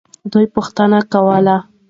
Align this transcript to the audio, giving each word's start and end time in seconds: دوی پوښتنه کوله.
دوی 0.31 0.45
پوښتنه 0.55 0.99
کوله. 1.11 1.57